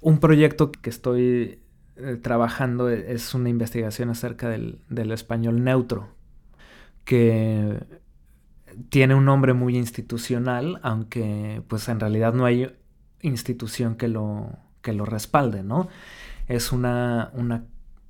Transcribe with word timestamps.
Un 0.00 0.18
proyecto 0.18 0.70
que 0.72 0.90
estoy 0.90 1.60
eh, 1.96 2.16
trabajando 2.22 2.90
es 2.90 3.34
una 3.34 3.48
investigación 3.48 4.10
acerca 4.10 4.48
del, 4.48 4.80
español 5.12 5.64
neutro, 5.64 6.08
que 7.04 7.82
tiene 8.90 9.14
un 9.14 9.24
nombre 9.24 9.54
muy 9.54 9.76
institucional, 9.76 10.78
aunque 10.82 11.62
pues 11.68 11.88
en 11.88 12.00
realidad 12.00 12.34
no 12.34 12.44
hay 12.44 12.70
institución 13.22 13.96
que 13.96 14.08
lo, 14.08 14.50
que 14.82 14.92
lo 14.92 15.06
respalde, 15.06 15.62
¿no? 15.62 15.88
Es 16.48 16.72
una, 16.72 17.30
una 17.32 17.64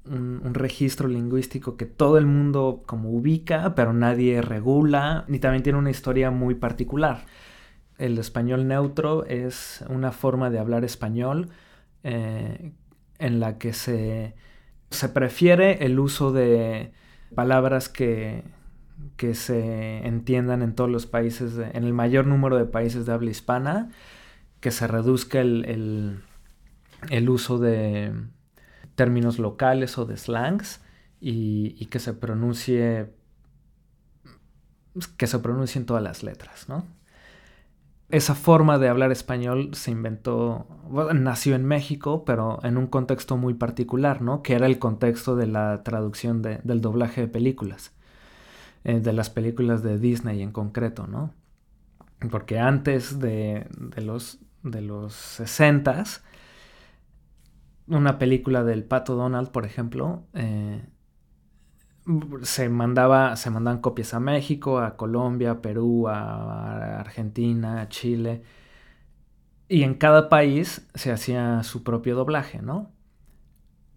un, 0.08 0.54
registro 0.54 1.08
lingüístico 1.08 1.76
que 1.76 1.86
todo 1.86 2.18
el 2.18 2.26
mundo 2.26 2.82
como 2.86 3.10
ubica, 3.10 3.74
pero 3.74 3.92
nadie 3.92 4.42
regula, 4.42 5.24
y 5.28 5.38
también 5.38 5.62
tiene 5.62 5.78
una 5.78 5.90
historia 5.90 6.30
muy 6.30 6.54
particular. 6.54 7.24
El 7.98 8.18
español 8.18 8.66
neutro 8.68 9.24
es 9.26 9.84
una 9.88 10.12
forma 10.12 10.50
de 10.50 10.58
hablar 10.58 10.84
español 10.84 11.48
eh, 12.06 12.72
en 13.18 13.40
la 13.40 13.58
que 13.58 13.72
se, 13.72 14.34
se 14.90 15.08
prefiere 15.08 15.84
el 15.84 15.98
uso 15.98 16.32
de 16.32 16.92
palabras 17.34 17.88
que, 17.88 18.44
que 19.16 19.34
se 19.34 20.06
entiendan 20.06 20.62
en 20.62 20.74
todos 20.74 20.90
los 20.90 21.06
países, 21.06 21.58
en 21.58 21.84
el 21.84 21.92
mayor 21.92 22.26
número 22.26 22.56
de 22.56 22.66
países 22.66 23.06
de 23.06 23.12
habla 23.12 23.30
hispana, 23.30 23.90
que 24.60 24.70
se 24.70 24.86
reduzca 24.86 25.40
el, 25.40 26.22
el 27.10 27.28
uso 27.28 27.58
de, 27.58 28.12
términos 28.96 29.38
locales 29.38 29.96
o 29.98 30.06
de 30.06 30.16
slangs 30.16 30.80
y, 31.20 31.86
que 31.86 32.00
se 32.00 32.14
pronuncie 32.14 33.14
que 35.18 35.26
se 35.26 35.38
pronuncien 35.38 35.84
todas 35.84 36.02
las 36.02 36.22
letras, 36.22 36.68
¿no? 36.70 36.86
Esa 38.08 38.36
forma 38.36 38.78
de 38.78 38.88
hablar 38.88 39.10
español 39.10 39.70
se 39.74 39.90
inventó, 39.90 40.66
nació 41.14 41.56
en 41.56 41.64
México, 41.64 42.24
pero 42.24 42.60
en 42.62 42.76
un 42.76 42.86
contexto 42.86 43.36
muy 43.36 43.54
particular, 43.54 44.22
¿no? 44.22 44.42
Que 44.42 44.54
era 44.54 44.66
el 44.66 44.78
contexto 44.78 45.34
de 45.34 45.48
la 45.48 45.82
traducción 45.82 46.40
del 46.40 46.80
doblaje 46.80 47.22
de 47.22 47.28
películas, 47.28 47.92
eh, 48.84 49.00
de 49.00 49.12
las 49.12 49.28
películas 49.28 49.82
de 49.82 49.98
Disney 49.98 50.40
en 50.40 50.52
concreto, 50.52 51.08
¿no? 51.08 51.34
Porque 52.30 52.60
antes 52.60 53.18
de, 53.18 53.66
los, 53.96 54.38
de 54.62 54.82
los 54.82 55.40
60s, 55.40 56.22
una 57.88 58.18
película 58.18 58.62
del 58.62 58.84
Pato 58.84 59.16
Donald, 59.16 59.50
por 59.50 59.66
ejemplo, 59.66 60.24
eh, 60.32 60.84
se 62.42 62.68
mandaba, 62.68 63.36
se 63.36 63.50
mandaban 63.50 63.80
copias 63.80 64.14
a 64.14 64.20
México, 64.20 64.78
a 64.78 64.96
Colombia, 64.96 65.52
a 65.52 65.62
Perú, 65.62 66.08
a 66.08 67.00
Argentina, 67.00 67.80
a 67.82 67.88
Chile. 67.88 68.42
Y 69.68 69.82
en 69.82 69.94
cada 69.94 70.28
país 70.28 70.88
se 70.94 71.10
hacía 71.12 71.62
su 71.64 71.82
propio 71.82 72.14
doblaje, 72.16 72.62
¿no? 72.62 72.92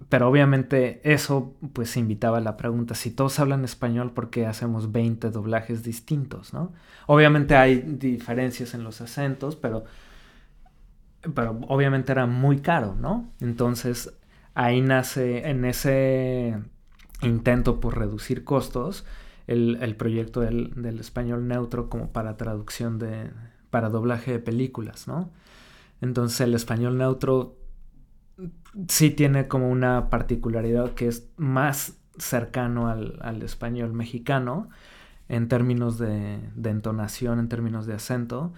Pero 0.09 0.27
obviamente 0.29 1.01
eso 1.03 1.55
pues 1.73 1.97
invitaba 1.97 2.37
a 2.39 2.41
la 2.41 2.57
pregunta, 2.57 2.95
si 2.95 3.11
todos 3.11 3.39
hablan 3.39 3.65
español, 3.65 4.13
¿por 4.13 4.29
qué 4.29 4.45
hacemos 4.47 4.91
20 4.91 5.29
doblajes 5.29 5.83
distintos, 5.83 6.53
¿no? 6.53 6.73
Obviamente 7.07 7.55
hay 7.55 7.81
diferencias 7.81 8.73
en 8.73 8.83
los 8.83 9.01
acentos, 9.01 9.55
pero 9.55 9.85
pero 11.35 11.59
obviamente 11.67 12.11
era 12.11 12.25
muy 12.25 12.59
caro, 12.61 12.95
¿no? 12.95 13.31
Entonces 13.41 14.17
ahí 14.53 14.81
nace, 14.81 15.49
en 15.49 15.65
ese 15.65 16.57
intento 17.21 17.79
por 17.79 17.97
reducir 17.97 18.43
costos, 18.43 19.05
el, 19.47 19.95
proyecto 19.95 20.41
del, 20.41 20.99
español 20.99 21.47
neutro 21.47 21.89
como 21.89 22.11
para 22.11 22.37
traducción 22.37 22.99
de, 22.99 23.31
para 23.71 23.89
doblaje 23.89 24.31
de 24.31 24.39
películas, 24.39 25.07
¿no? 25.07 25.31
Entonces 26.01 26.41
el 26.41 26.53
español 26.53 26.97
neutro 26.97 27.57
sí 28.87 29.09
tiene 29.09 29.47
como 29.47 29.69
una 29.69 30.09
particularidad 30.09 30.93
que 30.93 31.07
es 31.07 31.29
más 31.35 31.97
cercano 32.17 32.89
al, 32.89 33.41
español 33.41 33.93
mexicano 33.93 34.69
en 35.29 35.47
términos 35.47 35.97
de, 35.97 36.39
de, 36.55 36.69
entonación, 36.69 37.39
en 37.39 37.49
términos 37.49 37.85
de 37.87 37.95
acento, 37.95 38.53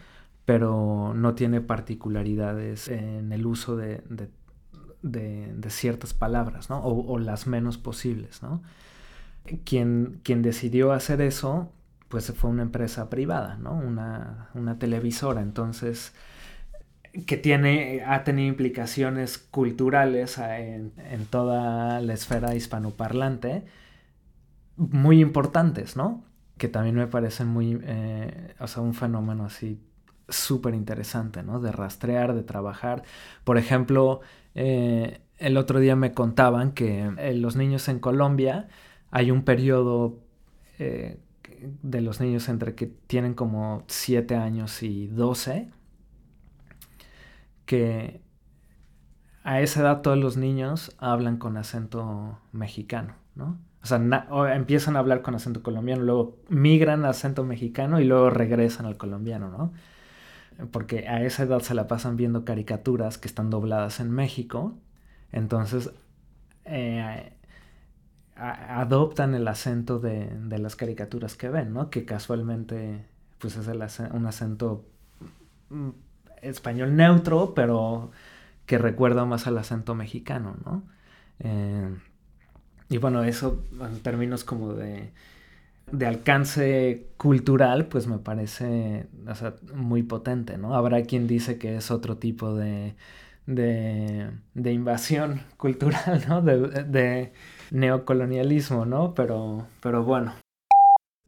pero 0.45 1.13
no 1.15 1.35
tiene 1.35 1.61
particularidades 1.61 2.87
en 2.89 3.31
el 3.31 3.45
uso 3.45 3.75
de, 3.75 4.03
ciertas 5.69 6.13
palabras, 6.13 6.69
¿no? 6.69 6.83
O, 6.83 7.19
las 7.19 7.47
menos 7.47 7.77
posibles, 7.77 8.41
¿no? 8.43 8.61
Quien, 9.65 10.19
quien, 10.23 10.41
decidió 10.41 10.91
hacer 10.91 11.21
eso, 11.21 11.71
pues 12.07 12.31
fue 12.33 12.49
una 12.49 12.63
empresa 12.63 13.09
privada, 13.09 13.57
¿no? 13.57 13.73
Una, 13.73 14.77
televisora, 14.79 15.41
entonces, 15.41 16.13
que 17.25 17.37
tiene, 17.37 18.03
ha 18.05 18.23
tenido 18.23 18.47
implicaciones 18.47 19.37
culturales 19.37 20.37
en, 20.37 20.93
toda 21.29 21.99
la 22.01 22.13
esfera 22.13 22.55
hispanoparlante 22.55 23.65
muy 24.77 25.21
importantes, 25.21 25.95
¿no? 25.95 26.23
Que 26.57 26.67
también 26.67 26.95
me 26.95 27.07
parecen 27.07 27.47
muy, 27.47 27.79
eh, 27.83 28.53
o 28.59 28.67
sea, 28.67 28.83
un 28.83 28.93
fenómeno 28.93 29.45
así 29.45 29.79
súper 30.31 30.73
interesante, 30.73 31.43
¿no? 31.43 31.59
De 31.59 31.71
rastrear, 31.71 32.33
de 32.33 32.43
trabajar. 32.43 33.03
Por 33.43 33.57
ejemplo, 33.57 34.21
eh, 34.55 35.21
el 35.37 35.57
otro 35.57 35.79
día 35.79 35.95
me 35.95 36.13
contaban 36.13 36.71
que 36.71 37.11
eh, 37.17 37.33
los 37.33 37.55
niños 37.55 37.87
en 37.89 37.99
Colombia 37.99 38.67
hay 39.11 39.31
un 39.31 39.43
periodo 39.43 40.19
eh, 40.79 41.19
de 41.81 42.01
los 42.01 42.21
niños 42.21 42.49
entre 42.49 42.75
que 42.75 42.87
tienen 42.87 43.33
como 43.33 43.83
7 43.87 44.35
años 44.35 44.81
y 44.83 45.07
12 45.07 45.69
que 47.65 48.21
a 49.43 49.61
esa 49.61 49.81
edad 49.81 50.01
todos 50.01 50.17
los 50.17 50.37
niños 50.37 50.95
hablan 50.99 51.37
con 51.37 51.57
acento 51.57 52.39
mexicano, 52.51 53.15
¿no? 53.35 53.59
O 53.83 53.87
sea, 53.87 53.97
empiezan 54.53 54.95
a 54.95 54.99
hablar 54.99 55.23
con 55.23 55.33
acento 55.33 55.63
colombiano, 55.63 56.03
luego 56.03 56.37
migran 56.49 57.03
al 57.03 57.11
acento 57.11 57.43
mexicano 57.43 57.99
y 57.99 58.03
luego 58.03 58.29
regresan 58.29 58.85
al 58.85 58.97
colombiano, 58.97 59.49
¿no? 59.49 59.73
Porque 60.71 61.07
a 61.07 61.23
esa 61.23 61.43
edad 61.43 61.61
se 61.61 61.73
la 61.73 61.87
pasan 61.87 62.17
viendo 62.17 62.45
caricaturas 62.45 63.17
que 63.17 63.27
están 63.27 63.49
dobladas 63.49 63.99
en 63.99 64.11
México, 64.11 64.77
entonces 65.31 65.91
eh, 66.65 67.33
adoptan 68.35 69.35
el 69.35 69.47
acento 69.47 69.99
de, 69.99 70.29
las 70.57 70.75
caricaturas 70.75 71.35
que 71.35 71.49
ven, 71.49 71.73
¿no? 71.73 71.89
Que 71.89 72.05
casualmente 72.05 73.05
pues 73.37 73.57
es 73.57 73.67
un 73.67 74.25
acento 74.25 74.85
mm, 75.69 75.89
español 76.41 76.95
neutro, 76.95 77.53
pero 77.55 78.11
que 78.65 78.77
recuerda 78.77 79.25
más 79.25 79.47
al 79.47 79.57
acento 79.57 79.95
mexicano, 79.95 80.55
¿no? 80.65 80.83
Eh, 81.39 81.97
y 82.89 82.97
bueno, 82.97 83.23
eso 83.23 83.63
en 83.79 83.99
términos 84.01 84.43
como 84.43 84.73
de 84.73 85.11
de 85.91 86.05
alcance 86.05 87.07
cultural, 87.17 87.87
pues 87.87 88.07
me 88.07 88.17
parece 88.17 89.07
muy 89.73 90.03
potente, 90.03 90.57
¿no? 90.57 90.75
Habrá 90.75 91.03
quien 91.03 91.27
dice 91.27 91.57
que 91.57 91.75
es 91.75 91.91
otro 91.91 92.17
tipo 92.17 92.55
de, 92.55 92.95
de, 93.45 94.71
invasión 94.71 95.41
cultural, 95.57 96.23
¿no? 96.27 96.41
De, 96.41 97.33
neocolonialismo, 97.71 98.85
¿no? 98.85 99.13
Pero, 99.13 99.67
pero 99.81 100.03
bueno, 100.03 100.33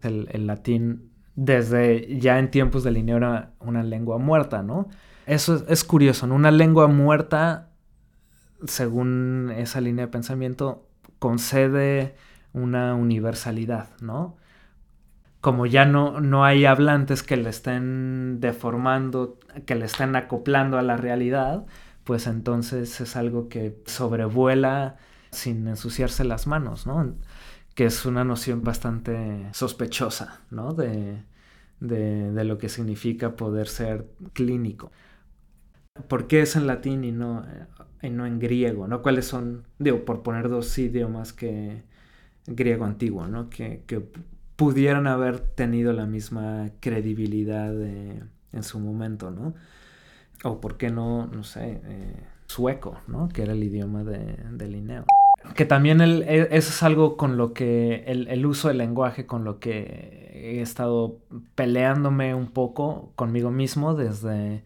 el, 0.02 0.48
latín 0.48 1.12
desde 1.36 2.20
ya 2.20 2.38
en 2.38 2.52
tiempos 2.52 2.84
de 2.84 2.92
línea 2.92 3.16
era 3.16 3.54
una 3.60 3.84
lengua 3.84 4.18
muerta, 4.18 4.62
¿no? 4.62 4.88
Eso 5.26 5.56
es, 5.56 5.66
es 5.70 5.84
curioso, 5.84 6.28
¿no? 6.28 6.36
Una 6.36 6.52
lengua 6.52 6.88
muerta, 6.88 7.70
según 8.66 9.54
esa 9.56 9.80
línea 9.80 10.06
de 10.06 10.12
pensamiento, 10.12 10.86
concede 11.20 12.16
una 12.52 12.94
universalidad, 12.94 13.90
¿no? 14.02 14.36
Como 15.44 15.66
ya 15.66 15.84
no, 15.86 16.22
no 16.22 16.46
hay 16.46 16.64
hablantes 16.64 17.22
que 17.22 17.36
le 17.36 17.50
estén 17.50 18.40
deformando, 18.40 19.38
que 19.66 19.76
le 19.76 19.84
estén 19.84 20.16
acoplando 20.16 20.78
a 20.78 20.82
la 20.82 20.96
realidad, 20.96 21.66
pues 22.06 22.28
entonces 22.28 23.02
es 23.02 23.18
algo 23.18 23.50
que 23.50 23.78
sobrevuela 23.86 24.96
sin 25.32 25.68
ensuciarse 25.68 26.24
las 26.24 26.48
manos, 26.48 26.88
¿no? 26.88 27.16
Que 27.76 27.84
es 27.88 28.06
una 28.06 28.24
noción 28.24 28.64
bastante 28.64 29.50
sospechosa, 29.52 30.40
¿no? 30.50 30.74
De, 30.74 31.22
de, 31.82 32.44
lo 32.46 32.58
que 32.58 32.70
significa 32.70 33.36
poder 33.36 33.68
ser 33.68 34.08
clínico. 34.32 34.94
¿Por 36.08 36.28
qué 36.28 36.44
es 36.44 36.56
en 36.56 36.68
latín 36.68 37.04
y 37.04 37.12
no, 37.12 37.46
y 38.02 38.10
no 38.12 38.26
en 38.26 38.40
griego, 38.40 38.88
¿no? 38.88 39.02
¿Cuáles 39.02 39.26
son, 39.26 39.68
digo, 39.78 40.06
por 40.06 40.24
poner 40.24 40.48
dos 40.48 40.78
idiomas 40.78 41.34
que 41.34 41.84
griego 42.48 42.86
antiguo, 42.86 43.28
¿no? 43.28 43.50
Que 43.50 43.84
pudieran 44.56 45.08
haber 45.08 45.40
tenido 45.40 45.94
la 45.94 46.06
misma 46.06 46.70
credibilidad 46.80 47.74
en 47.74 48.64
su 48.64 48.80
momento, 48.80 49.32
¿no? 49.32 49.54
O 50.44 50.60
por 50.60 50.78
qué 50.78 50.90
no, 50.90 51.28
no 51.28 51.44
sé, 51.44 51.82
eh, 51.86 52.24
sueco, 52.48 53.00
¿no? 53.08 53.30
Que 53.30 53.44
era 53.44 53.54
el 53.54 53.64
idioma 53.64 54.04
de, 54.04 54.38
de 54.52 54.68
Linneo. 54.68 55.06
Que 55.56 55.66
también 55.66 56.02
el, 56.02 56.24
e, 56.24 56.48
eso 56.52 56.70
es 56.70 56.84
algo 56.84 57.18
con 57.18 57.38
lo 57.38 57.54
que, 57.54 58.04
el, 58.08 58.46
uso 58.46 58.70
del 58.70 58.78
lenguaje 58.78 59.26
con 59.26 59.44
lo 59.44 59.60
que 59.60 60.32
he 60.34 60.62
estado 60.62 61.20
peleándome 61.56 62.34
un 62.34 62.48
poco 62.48 63.12
conmigo 63.16 63.52
mismo 63.52 63.94
desde, 63.94 64.64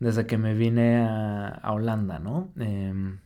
desde 0.00 0.26
que 0.26 0.38
me 0.38 0.54
vine 0.54 0.98
a, 0.98 1.60
Holanda, 1.72 2.18
¿no? 2.18 2.48
Em, 2.58 3.18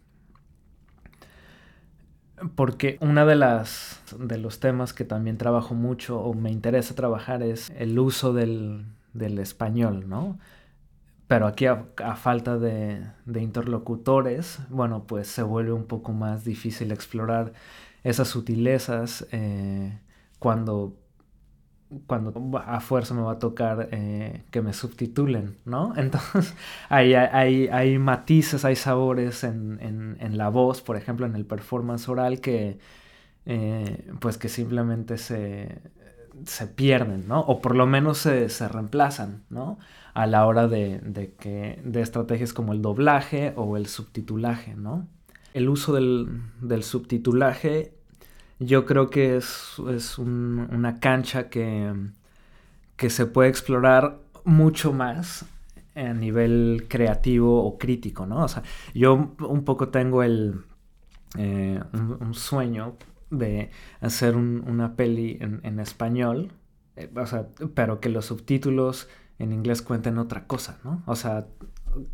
porque 2.55 2.99
una 3.01 3.25
de 3.25 3.37
las 3.37 4.03
de 4.19 4.39
los 4.39 4.61
temas 4.61 4.93
que 4.93 5.05
también 5.05 5.39
trabajo 5.39 5.75
mucho 5.75 6.21
o 6.21 6.35
me 6.35 6.51
interesa 6.51 6.95
trabajar 6.95 7.43
es 7.43 7.71
el 7.77 7.99
uso 7.99 8.33
del, 8.33 8.87
del 9.13 9.39
español, 9.39 10.09
¿no? 10.09 10.39
Pero 11.29 11.47
aquí 11.47 11.67
a, 11.67 11.87
falta 12.17 12.59
de, 12.59 13.07
de, 13.25 13.41
interlocutores, 13.43 14.59
bueno, 14.69 15.05
pues 15.07 15.29
se 15.29 15.43
vuelve 15.43 15.73
un 15.73 15.85
poco 15.85 16.13
más 16.13 16.45
difícil 16.45 16.93
explorar 16.93 17.55
esas 18.05 18.29
sutilezas 18.29 19.27
eh, 19.33 19.99
cuando, 20.39 20.95
cuando 22.07 22.59
a 22.59 22.81
fuerza 22.81 23.15
me 23.15 23.23
va 23.23 23.33
a 23.33 23.39
tocar 23.39 23.89
eh, 23.93 24.45
que 24.51 24.63
me 24.63 24.73
subtitulen, 24.73 25.59
¿no? 25.65 25.95
Entonces 25.97 26.55
hay, 26.89 27.15
hay, 27.15 27.69
hay 27.69 27.99
matices, 27.99 28.65
hay 28.65 28.77
sabores 28.77 29.45
en, 29.45 29.79
en, 29.81 30.17
en, 30.21 30.39
la 30.39 30.49
voz, 30.49 30.83
por 30.83 30.97
ejemplo, 30.97 31.27
en 31.27 31.37
el 31.37 31.47
performance 31.47 32.09
oral 32.09 32.41
que, 32.41 32.79
eh, 33.47 34.11
pues 34.21 34.39
que 34.39 34.49
simplemente 34.49 35.19
se, 35.19 35.81
se 36.45 36.67
pierden, 36.67 37.27
¿no? 37.29 37.41
O 37.41 37.61
por 37.61 37.75
lo 37.77 37.87
menos 37.87 38.19
se, 38.19 38.49
se 38.49 38.69
reemplazan, 38.69 39.45
¿no? 39.51 39.79
A 40.15 40.27
la 40.27 40.47
hora 40.47 40.69
de, 40.69 40.99
de, 41.01 41.33
que, 41.35 41.81
de 41.85 42.01
estrategias 42.01 42.53
como 42.53 42.73
el 42.73 42.83
doblaje 42.83 43.53
o 43.57 43.77
el 43.77 43.87
subtitulaje, 43.87 44.75
¿no? 44.75 45.09
El 45.55 45.69
uso 45.69 45.93
del, 45.93 46.43
del 46.61 46.83
subtitulaje 46.83 47.95
yo 48.65 48.87
creo 48.87 49.11
que 49.11 49.37
es, 49.37 49.75
es 49.91 50.19
un, 50.19 50.69
una 50.73 51.01
cancha 51.01 51.49
que, 51.49 51.93
que 52.97 53.11
se 53.11 53.27
puede 53.27 53.49
explorar 53.49 54.21
mucho 54.45 54.93
más 54.93 55.47
a 55.95 56.15
nivel 56.15 56.87
creativo 56.89 57.65
o 57.65 57.79
crítico, 57.79 58.27
¿no? 58.27 58.45
O 58.45 58.49
sea, 58.49 58.63
yo 58.95 59.35
un 59.39 59.65
poco 59.65 59.89
tengo 59.89 60.23
el, 60.23 60.63
eh, 61.37 61.81
un, 61.93 62.35
sueño 62.35 62.97
de 63.31 63.71
hacer 64.01 64.37
una 64.37 64.97
peli 64.97 65.39
en, 65.41 65.81
español, 65.81 66.53
eh, 66.97 67.11
o 67.15 67.27
sea, 67.27 67.49
pero 67.75 68.01
que 68.01 68.09
los 68.09 68.27
subtítulos 68.27 69.09
en 69.39 69.53
inglés 69.53 69.83
cuenten 69.83 70.19
otra 70.19 70.47
cosa, 70.47 70.79
¿no? 70.85 71.03
O 71.07 71.17
sea, 71.17 71.47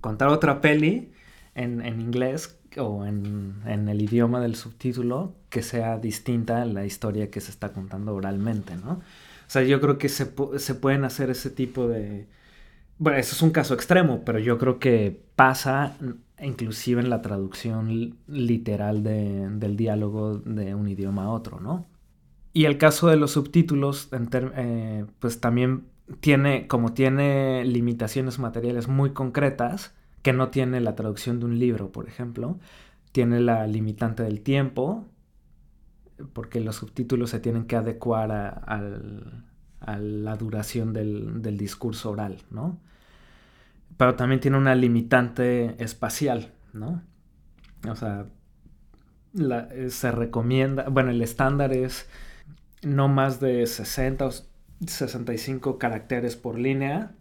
contar 0.00 0.28
otra 0.28 0.60
peli 0.60 1.12
en, 1.54 1.80
en 1.82 2.00
inglés 2.00 2.57
o 2.76 3.06
en, 3.06 3.62
en, 3.66 3.88
el 3.88 4.02
idioma 4.02 4.40
del 4.40 4.54
subtítulo 4.54 5.34
que 5.48 5.62
sea 5.62 5.98
distinta 5.98 6.62
a 6.62 6.64
la 6.66 6.84
historia 6.84 7.30
que 7.30 7.40
se 7.40 7.50
está 7.50 7.72
contando 7.72 8.14
oralmente, 8.14 8.76
¿no? 8.76 8.92
O 8.92 9.50
sea, 9.50 9.62
yo 9.62 9.80
creo 9.80 9.96
que 9.96 10.08
se, 10.08 10.30
se 10.58 10.74
pueden 10.74 11.04
hacer 11.04 11.30
ese 11.30 11.50
tipo 11.50 11.88
de... 11.88 12.28
Bueno, 12.98 13.18
eso 13.18 13.34
es 13.34 13.42
un 13.42 13.50
caso 13.50 13.74
extremo, 13.74 14.22
pero 14.24 14.38
yo 14.38 14.58
creo 14.58 14.78
que 14.78 15.22
pasa 15.36 15.96
inclusive 16.40 17.00
en 17.00 17.10
la 17.10 17.22
traducción 17.22 18.18
literal 18.26 19.02
de, 19.02 19.48
del 19.50 19.76
diálogo 19.76 20.38
de 20.38 20.74
un 20.74 20.88
idioma 20.88 21.24
a 21.24 21.30
otro, 21.30 21.60
¿no? 21.60 21.86
Y 22.52 22.64
el 22.64 22.78
caso 22.78 23.08
de 23.08 23.16
los 23.16 23.32
subtítulos, 23.32 24.08
eh, 24.12 25.06
pues 25.18 25.40
también 25.40 25.84
tiene, 26.20 26.66
como 26.66 26.92
tiene 26.92 27.64
limitaciones 27.64 28.38
materiales 28.38 28.88
muy 28.88 29.10
concretas, 29.10 29.94
que 30.28 30.34
no 30.34 30.50
tiene 30.50 30.82
la 30.82 30.94
traducción 30.94 31.40
de 31.40 31.46
un 31.46 31.58
libro, 31.58 31.90
por 31.90 32.06
ejemplo, 32.06 32.58
tiene 33.12 33.40
la 33.40 33.66
limitante 33.66 34.24
del 34.24 34.42
tiempo, 34.42 35.06
porque 36.34 36.60
los 36.60 36.76
subtítulos 36.76 37.30
se 37.30 37.40
tienen 37.40 37.64
que 37.64 37.76
adecuar 37.76 38.30
a, 38.30 38.82
la 39.96 40.36
duración 40.36 40.92
del, 40.92 41.56
discurso 41.56 42.10
oral, 42.10 42.42
¿no? 42.50 42.78
pero 43.96 44.16
también 44.16 44.38
tiene 44.38 44.58
una 44.58 44.74
limitante 44.74 45.82
espacial, 45.82 46.52
¿no? 46.74 47.02
O 47.88 47.96
sea, 47.96 48.26
eh, 49.70 49.88
se 49.88 50.12
recomienda, 50.12 50.90
bueno, 50.90 51.10
el 51.10 51.22
estándar 51.22 51.72
es 51.72 52.06
no 52.82 53.08
más 53.08 53.40
de 53.40 53.66
60 53.66 54.26
o 54.26 54.30
65 54.86 55.78
caracteres 55.78 56.36
por 56.36 56.58
línea. 56.58 57.14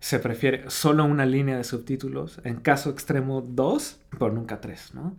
Se 0.00 0.18
prefiere 0.18 0.70
solo 0.70 1.04
una 1.04 1.26
línea 1.26 1.56
de 1.56 1.64
subtítulos, 1.64 2.40
en 2.44 2.56
caso 2.56 2.90
extremo 2.90 3.40
dos, 3.40 4.00
pero 4.10 4.30
nunca 4.30 4.60
tres, 4.60 4.94
¿no? 4.94 5.16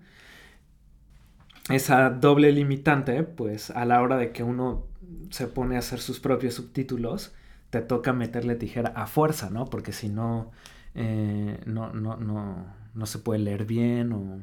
Esa 1.70 2.10
doble 2.10 2.52
limitante, 2.52 3.24
pues 3.24 3.72
a 3.72 3.84
la 3.86 4.02
hora 4.02 4.18
de 4.18 4.32
que 4.32 4.44
uno 4.44 4.86
se 5.32 5.48
pone 5.48 5.76
a 5.76 5.80
hacer 5.80 6.00
sus 6.00 6.20
propios 6.20 6.54
subtítulos, 6.54 7.34
te 7.70 7.82
toca 7.82 8.14
meterle 8.14 8.56
tijera 8.56 8.90
a 8.96 9.08
fuerza, 9.08 9.50
¿no? 9.50 9.66
Porque 9.66 9.92
si 9.92 10.10
no, 10.10 10.52
eh, 10.96 11.62
no, 11.66 11.92
no, 11.94 12.16
no, 12.18 12.74
no 12.94 13.06
se 13.06 13.20
puede 13.20 13.40
leer 13.40 13.66
bien 13.66 14.14
o... 14.14 14.42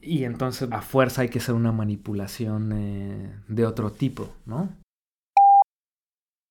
Y 0.00 0.24
entonces 0.24 0.68
a 0.72 0.82
fuerza 0.82 1.22
hay 1.22 1.28
que 1.28 1.38
hacer 1.38 1.54
una 1.54 1.70
manipulación 1.70 2.72
eh, 2.72 3.36
de 3.46 3.66
otro 3.66 3.92
tipo, 3.92 4.34
¿no? 4.46 4.70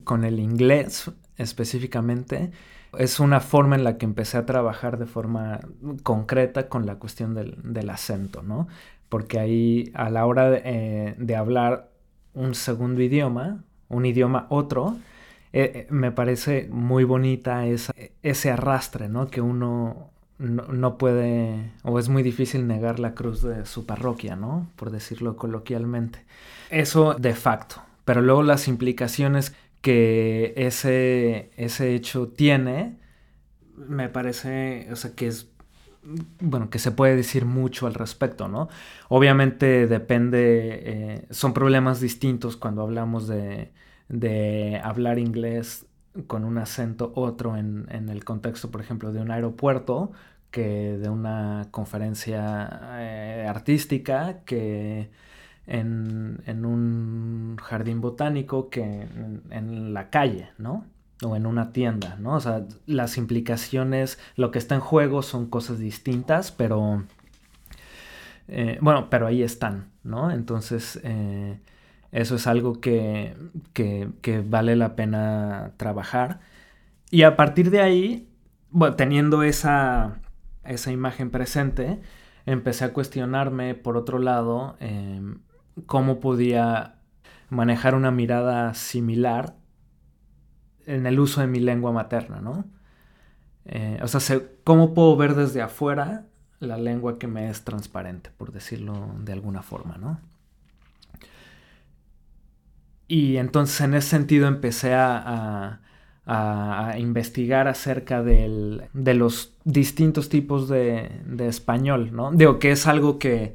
Con 0.03 0.23
el 0.23 0.39
inglés 0.39 1.11
específicamente, 1.41 2.51
es 2.97 3.19
una 3.19 3.39
forma 3.39 3.75
en 3.75 3.83
la 3.83 3.97
que 3.97 4.05
empecé 4.05 4.37
a 4.37 4.45
trabajar 4.45 4.97
de 4.97 5.05
forma 5.05 5.59
concreta 6.03 6.67
con 6.69 6.85
la 6.85 6.95
cuestión 6.95 7.33
del, 7.33 7.89
acento, 7.89 8.41
¿no? 8.43 8.67
Porque 9.09 9.39
ahí 9.39 9.91
a 9.93 10.09
la 10.09 10.25
hora 10.25 10.49
de, 10.49 10.61
eh, 10.63 11.15
de 11.17 11.35
hablar 11.35 11.91
un 12.33 12.55
segundo 12.55 13.01
idioma, 13.01 13.63
un 13.89 14.05
idioma 14.05 14.47
otro, 14.49 14.97
eh, 15.53 15.71
eh, 15.75 15.87
me 15.89 16.11
parece 16.11 16.69
muy 16.71 17.03
bonita 17.03 17.65
esa, 17.65 17.93
ese 18.23 18.51
arrastre, 18.51 19.09
¿no? 19.09 19.27
Que 19.27 19.41
uno 19.41 20.11
no, 20.39 20.97
puede, 20.97 21.71
o 21.83 21.99
es 21.99 22.09
muy 22.09 22.23
difícil 22.23 22.67
negar 22.67 22.99
la 22.99 23.13
cruz 23.13 23.41
de 23.43 23.65
su 23.65 23.85
parroquia, 23.85 24.35
¿no? 24.35 24.67
Por 24.75 24.91
decirlo 24.91 25.35
coloquialmente. 25.35 26.23
Eso 26.69 27.13
de 27.13 27.35
facto. 27.35 27.81
Pero 28.05 28.21
luego 28.21 28.41
las 28.41 28.67
implicaciones 28.67 29.53
que 29.81 30.53
ese, 30.57 31.51
ese 31.57 31.95
hecho 31.95 32.29
tiene, 32.29 32.99
me 33.75 34.09
parece, 34.09 34.87
o 34.91 34.95
sea, 34.95 35.15
que 35.15 35.27
es 35.27 35.51
bueno, 36.39 36.69
que 36.69 36.79
se 36.79 36.91
puede 36.91 37.15
decir 37.15 37.45
mucho 37.45 37.87
al 37.87 37.93
respecto, 37.93 38.47
¿no? 38.47 38.69
Obviamente 39.09 39.87
depende, 39.87 40.81
eh, 40.83 41.27
son 41.29 41.53
problemas 41.53 42.01
distintos 42.01 42.57
cuando 42.57 42.81
hablamos 42.81 43.27
de, 43.27 43.71
de 44.09 44.81
hablar 44.83 45.19
inglés 45.19 45.85
con 46.27 46.43
un 46.43 46.57
acento 46.57 47.11
otro 47.15 47.55
en, 47.57 47.87
el 48.09 48.23
contexto, 48.25 48.71
por 48.71 48.81
ejemplo, 48.81 49.13
de 49.13 49.21
un 49.21 49.31
aeropuerto 49.31 50.11
que 50.51 50.97
de 50.97 51.09
una 51.09 51.69
conferencia 51.71 52.67
eh, 52.99 53.45
artística 53.47 54.43
que 54.43 55.09
en, 55.67 56.65
un 56.65 57.57
jardín 57.61 58.01
botánico 58.01 58.69
que 58.69 59.07
en, 59.49 59.93
la 59.93 60.09
calle, 60.09 60.49
¿no? 60.57 60.85
O 61.23 61.35
en 61.35 61.45
una 61.45 61.71
tienda, 61.71 62.17
¿no? 62.19 62.35
O 62.35 62.39
sea, 62.39 62.65
las 62.85 63.17
implicaciones, 63.17 64.19
lo 64.35 64.51
que 64.51 64.59
está 64.59 64.75
en 64.75 64.81
juego 64.81 65.21
son 65.21 65.47
cosas 65.47 65.79
distintas, 65.79 66.51
pero... 66.51 67.03
Eh, 68.47 68.79
bueno, 68.81 69.09
pero 69.09 69.27
ahí 69.27 69.43
están, 69.43 69.91
¿no? 70.03 70.31
Entonces, 70.31 70.99
eh, 71.03 71.59
eso 72.11 72.35
es 72.35 72.47
algo 72.47 72.81
que, 72.81 73.35
vale 74.45 74.75
la 74.75 74.95
pena 74.95 75.71
trabajar. 75.77 76.39
Y 77.11 77.23
a 77.23 77.35
partir 77.37 77.71
de 77.71 77.81
ahí, 77.81 78.29
bueno, 78.69 78.95
teniendo 78.95 79.43
esa, 79.43 80.19
esa 80.65 80.91
imagen 80.91 81.29
presente, 81.31 82.01
empecé 82.45 82.85
a 82.85 82.93
cuestionarme, 82.93 83.75
por 83.75 83.97
otro 83.97 84.19
lado, 84.19 84.75
em, 84.79 85.39
cómo 85.85 86.19
podía 86.19 86.95
manejar 87.49 87.95
una 87.95 88.11
mirada 88.11 88.73
similar 88.73 89.55
en 90.85 91.05
el 91.05 91.19
uso 91.19 91.41
de 91.41 91.47
mi 91.47 91.59
lengua 91.59 91.91
materna, 91.91 92.41
¿no? 92.41 92.65
Eh, 93.65 93.99
o 94.01 94.07
sea, 94.07 94.41
cómo 94.63 94.93
puedo 94.93 95.15
ver 95.15 95.35
desde 95.35 95.61
afuera 95.61 96.25
la 96.59 96.77
lengua 96.77 97.19
que 97.19 97.27
me 97.27 97.49
es 97.49 97.63
transparente, 97.63 98.31
por 98.37 98.51
decirlo 98.51 99.15
de 99.19 99.33
alguna 99.33 99.61
forma, 99.61 99.97
¿no? 99.97 100.19
Y 103.07 103.37
entonces 103.37 103.81
en 103.81 103.93
ese 103.93 104.09
sentido 104.09 104.47
empecé 104.47 104.93
a, 104.95 105.79
investigar 106.97 107.67
acerca 107.67 108.23
de 108.23 109.13
los 109.15 109.53
distintos 109.65 110.29
tipos 110.29 110.69
de, 110.69 111.21
español, 111.39 112.11
¿no? 112.13 112.31
Digo 112.31 112.57
que 112.57 112.71
es 112.71 112.87
algo 112.87 113.19
que, 113.19 113.53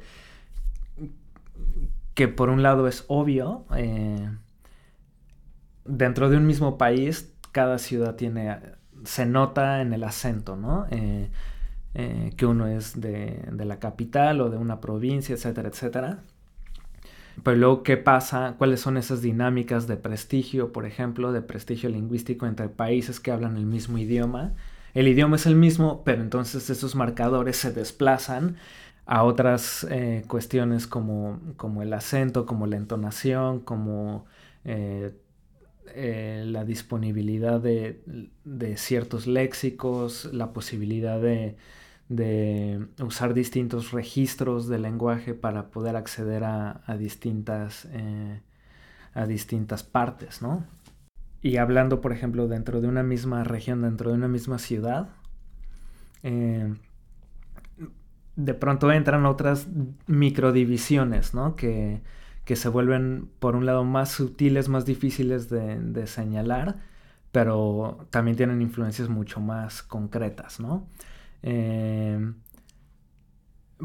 que 2.17 2.27
por 2.27 2.49
un 2.49 2.63
lado 2.63 2.87
es 2.87 3.05
obvio. 3.09 3.65
Eh, 3.75 4.27
dentro 5.85 6.31
de 6.31 6.37
un 6.37 6.47
mismo 6.47 6.79
país, 6.79 7.31
cada 7.51 7.77
ciudad 7.77 8.15
tiene, 8.15 8.57
se 9.03 9.27
nota 9.27 9.81
en 9.81 9.93
el 9.93 10.03
acento, 10.03 10.55
¿no? 10.55 10.87
Eh, 10.89 11.29
eh, 11.93 12.33
que 12.35 12.47
uno 12.47 12.65
es 12.65 12.99
de, 12.99 13.47
de 13.51 13.65
la 13.65 13.77
capital 13.77 14.41
o 14.41 14.49
de 14.49 14.57
una 14.57 14.81
provincia, 14.81 15.35
etcétera, 15.35 15.69
etcétera. 15.69 16.23
Pero 17.43 17.55
luego, 17.55 17.83
¿qué 17.83 17.97
pasa? 17.97 18.55
¿Cuáles 18.57 18.79
son 18.79 18.97
esas 18.97 19.21
dinámicas 19.21 19.85
de 19.85 19.97
prestigio, 19.97 20.73
por 20.73 20.87
ejemplo, 20.87 21.31
de 21.31 21.43
prestigio 21.43 21.87
lingüístico 21.87 22.47
entre 22.47 22.67
países 22.67 23.19
que 23.19 23.29
hablan 23.29 23.57
el 23.57 23.67
mismo 23.67 23.99
idioma? 23.99 24.53
El 24.95 25.07
idioma 25.07 25.35
es 25.35 25.45
el 25.45 25.55
mismo, 25.55 26.01
pero 26.03 26.23
entonces 26.23 26.71
esos 26.71 26.95
marcadores 26.95 27.57
se 27.57 27.71
desplazan 27.71 28.57
a 29.07 29.23
otras 29.23 29.87
eh, 29.89 30.25
cuestiones 30.27 30.85
como, 30.85 31.39
como, 31.55 31.81
el 31.81 31.93
acento, 31.93 32.45
como 32.45 32.67
la 32.67 32.75
entonación, 32.75 33.61
como 33.61 34.25
eh, 34.65 35.15
eh, 35.95 36.43
la 36.45 36.65
disponibilidad 36.65 37.61
de, 37.61 38.01
ciertos 38.75 39.25
léxicos, 39.25 40.25
la 40.33 40.51
posibilidad 40.51 41.21
de, 41.21 41.55
usar 42.99 43.33
distintos 43.33 43.91
registros 43.91 44.67
de 44.67 44.77
lenguaje 44.77 45.33
para 45.33 45.69
poder 45.69 45.95
acceder 45.95 46.43
a, 46.43 46.81
distintas, 46.99 47.87
a 49.13 49.25
distintas 49.25 49.83
partes, 49.83 50.41
¿no? 50.41 50.65
Y 51.41 51.57
hablando, 51.57 52.01
por 52.01 52.11
ejemplo, 52.11 52.49
dentro 52.49 52.81
de 52.81 52.89
una 52.89 53.03
misma 53.03 53.45
región, 53.45 53.83
dentro 53.83 54.11
de 54.11 54.17
una 54.17 54.27
misma 54.27 54.57
ciudad, 54.57 55.09
de 58.37 58.53
pronto 58.53 58.91
entran 58.91 59.25
otras 59.25 59.67
microdivisiones, 60.05 61.33
¿no? 61.33 61.57
Que, 61.57 62.01
que, 62.45 62.55
se 62.55 62.69
vuelven, 62.69 63.29
por 63.39 63.57
un 63.57 63.65
lado, 63.65 63.83
más 63.83 64.11
sutiles, 64.11 64.69
más 64.69 64.85
difíciles 64.85 65.49
de, 65.49 66.07
señalar, 66.07 66.77
pero 67.33 68.07
también 68.11 68.37
tienen 68.37 68.61
influencias 68.61 69.09
mucho 69.09 69.41
más 69.41 69.83
concretas, 69.83 70.61
¿no? 70.61 70.87
Eh, 71.43 72.31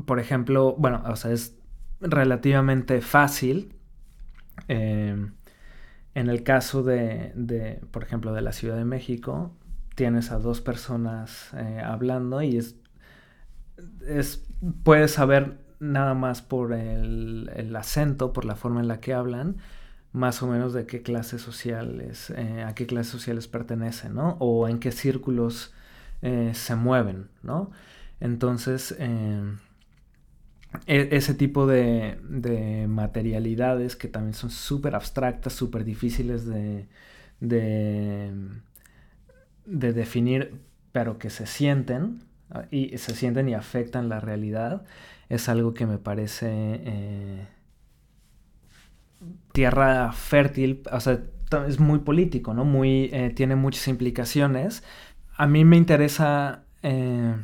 por 0.06 0.21
ejemplo, 0.21 0.76
bueno, 0.78 1.02
o 1.06 1.16
sea, 1.16 1.32
es 1.32 1.59
relativamente 2.00 3.00
fácil 3.00 3.75
eh, 4.68 5.16
en 6.14 6.28
el 6.28 6.42
caso 6.42 6.82
de, 6.82 7.80
por 7.90 8.02
ejemplo, 8.02 8.32
de 8.32 8.42
la 8.42 8.52
Ciudad 8.52 8.76
de 8.76 8.85
México, 8.85 9.52
tienes 9.94 10.30
a 10.30 10.38
dos 10.38 10.61
personas 10.61 11.50
eh, 11.54 11.80
hablando 11.85 12.42
y 12.42 12.56
es, 12.56 12.76
es, 14.06 14.44
puedes 14.82 15.12
saber 15.12 15.58
nada 15.80 16.14
más 16.14 16.42
por 16.42 16.72
el, 16.72 17.74
acento, 17.76 18.32
por 18.32 18.44
la 18.44 18.56
forma 18.56 18.80
en 18.80 18.88
la 18.88 19.00
que 19.00 19.14
hablan, 19.14 19.56
más 20.12 20.42
o 20.42 20.46
menos 20.46 20.72
de 20.74 20.86
qué 20.86 21.02
clases 21.02 21.42
sociales, 21.42 22.30
eh, 22.36 22.64
a 22.66 22.74
qué 22.74 22.86
clases 22.86 23.12
sociales 23.12 23.48
pertenecen, 23.48 24.14
¿no? 24.14 24.36
O 24.40 24.68
en 24.68 24.78
qué 24.78 24.92
círculos 24.92 25.72
eh, 26.22 26.52
se 26.54 26.76
mueven, 26.76 27.28
¿no? 27.42 27.70
Entonces, 28.20 28.94
e, 30.86 31.08
ese 31.16 31.34
tipo 31.34 31.66
de, 31.66 32.18
materialidades 32.88 33.96
que 33.96 34.08
también 34.08 34.34
son 34.34 34.50
súper 34.50 34.94
abstractas, 34.94 35.52
súper 35.52 35.84
difíciles 35.84 36.46
de, 36.46 36.86
de, 37.40 38.32
definir, 39.66 40.60
pero 40.92 41.18
que 41.18 41.30
se 41.30 41.46
sienten 41.46 42.24
y 42.71 42.97
se 42.99 43.14
sienten 43.14 43.49
y 43.49 43.54
afectan 43.54 44.09
la 44.09 44.21
realidad, 44.21 44.85
es 45.28 45.49
algo 45.49 45.75
que 45.75 45.87
me 45.87 45.99
parece 45.99 46.49
eh, 46.50 47.47
tierra 49.52 50.12
fértil, 50.12 50.82
o 50.90 51.00
sea, 51.00 51.21
es 51.66 51.80
muy 51.80 52.00
político, 52.00 52.54
¿no? 52.54 52.64
Muy, 52.64 53.11
eh, 53.12 53.30
tiene 53.35 53.56
muchas 53.56 53.88
implicaciones. 53.88 54.82
A 55.37 55.47
mí 55.47 55.64
me 55.64 55.76
interesa... 55.76 56.64
Eh, 56.82 57.35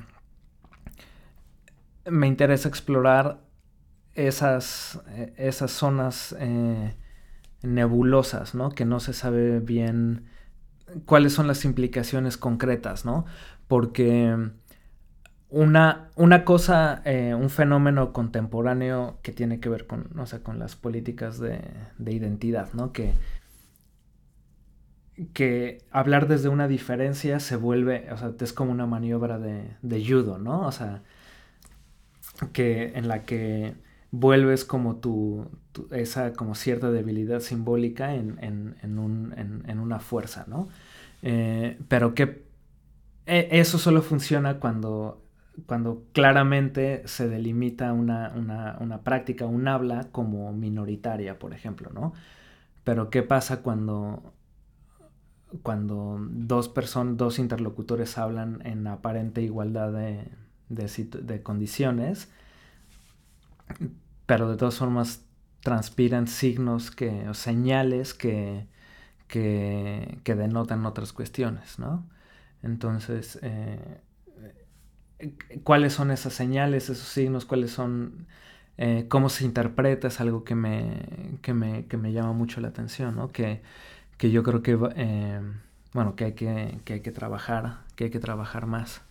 me 2.11 2.27
interesa 2.27 2.69
explorar 2.69 3.41
esas, 4.15 4.99
esas 5.37 5.71
zonas 5.71 6.35
nebulosas, 7.63 8.55
¿no? 8.55 8.71
Que 8.71 8.87
no 8.87 8.99
se 8.99 9.13
sabe 9.13 9.61
bien 9.61 10.25
cuáles 11.05 11.35
son 11.35 11.47
las 11.47 11.67
implicaciones 11.67 12.39
concretas, 12.39 13.05
¿no? 13.05 13.27
Porque 13.67 14.35
una, 15.51 16.11
una 16.17 16.45
cosa, 16.45 17.03
eh, 17.05 17.35
un 17.35 17.51
fenómeno 17.51 18.13
contemporáneo 18.13 19.19
que 19.23 19.33
tiene 19.33 19.61
que 19.61 19.69
ver 19.69 19.87
con, 19.87 20.09
con 20.43 20.59
las 20.59 20.77
políticas 20.77 21.39
de, 21.39 21.61
identidad, 21.99 22.73
¿no? 22.75 22.93
Que, 22.93 23.15
que 25.33 25.85
hablar 25.91 26.29
desde 26.29 26.49
una 26.49 26.69
diferencia 26.69 27.41
se 27.41 27.57
vuelve, 27.57 28.11
o 28.13 28.17
sea, 28.17 28.33
es 28.39 28.53
como 28.53 28.73
una 28.73 28.87
maniobra 28.87 29.39
de, 29.39 29.77
de 29.83 30.07
judo, 30.07 30.39
¿no? 30.39 30.67
O 30.67 30.73
sea, 30.73 31.03
que, 32.53 32.93
en 32.95 33.09
la 33.09 33.25
que 33.25 33.75
vuelves 34.11 34.65
como 34.65 34.97
tu, 34.97 35.49
esa 35.91 36.33
como 36.33 36.55
cierta 36.55 36.91
debilidad 36.91 37.41
simbólica 37.41 38.15
en, 38.15 38.39
en, 38.41 39.79
una 39.79 40.01
fuerza, 40.01 40.45
¿no? 40.47 40.69
Eh, 41.23 41.79
pero 41.89 42.15
que 42.15 42.45
e, 43.27 43.49
eso 43.53 43.79
solo 43.79 44.03
funciona 44.03 44.59
cuando, 44.61 45.28
cuando 45.67 46.05
claramente 46.13 47.03
se 47.07 47.29
delimita 47.29 47.93
una, 47.93 48.33
una, 48.81 49.01
práctica, 49.03 49.47
un 49.47 49.69
habla 49.69 50.09
como 50.13 50.53
minoritaria, 50.53 51.39
por 51.39 51.53
ejemplo, 51.53 51.91
¿no? 51.93 52.13
Pero 52.85 53.11
¿qué 53.11 53.23
pasa 53.23 53.63
cuando, 53.63 54.33
cuando 55.63 56.19
dos 56.31 56.69
personas, 56.69 57.17
dos 57.17 57.39
interlocutores 57.39 58.19
hablan 58.19 58.61
en 58.65 58.87
aparente 58.87 59.43
igualdad 59.43 59.93
de, 59.93 60.31
de, 60.69 61.43
condiciones, 61.43 62.31
pero 64.27 64.51
de 64.51 64.57
todas 64.57 64.77
formas 64.77 65.25
transpiran 65.63 66.29
signos 66.29 66.91
que, 66.91 67.29
o 67.29 67.35
señales 67.35 68.15
que, 68.15 68.67
que, 69.27 70.21
denotan 70.25 70.87
otras 70.87 71.13
cuestiones, 71.13 71.79
¿no? 71.79 72.07
Entonces, 72.63 73.39
eh, 73.43 74.01
¿cuáles 75.65 75.93
son 75.93 76.11
esas 76.11 76.33
señales, 76.33 76.91
esos 76.91 77.09
signos? 77.09 77.45
¿Cuáles 77.45 77.71
son, 77.73 78.27
eh, 78.77 79.07
cómo 79.09 79.29
se 79.29 79.45
interpreta? 79.45 80.09
Es 80.09 80.21
algo 80.21 80.45
que 80.45 80.55
me, 80.55 81.39
que 81.43 81.55
me, 81.55 81.87
que 81.87 81.97
me 81.97 82.13
llama 82.13 82.33
mucho 82.33 82.61
la 82.61 82.69
atención, 82.69 83.17
¿no? 83.17 83.29
Que, 83.29 83.63
que 84.17 84.31
yo 84.31 84.43
creo 84.43 84.63
que, 84.63 84.79
eh, 84.97 85.41
bueno, 85.93 86.17
que 86.17 86.25
hay 86.27 86.33
que, 86.33 86.81
que 86.85 86.95
hay 86.95 87.01
que 87.01 87.13
trabajar, 87.13 87.79
que 87.97 88.05
hay 88.05 88.11
que 88.11 88.21
trabajar 88.21 88.67
más. 88.67 89.03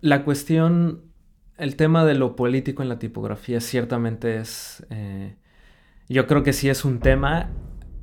La 0.00 0.24
cuestión, 0.24 1.02
el 1.56 1.76
tema 1.76 2.04
de 2.04 2.14
lo 2.14 2.36
político 2.36 2.82
en 2.82 2.88
la 2.88 2.98
tipografía 2.98 3.60
ciertamente 3.60 4.36
es, 4.36 4.86
eh, 4.90 5.36
yo 6.08 6.26
creo 6.26 6.42
que 6.42 6.52
sí 6.52 6.68
es 6.68 6.84
un 6.84 7.00
tema 7.00 7.50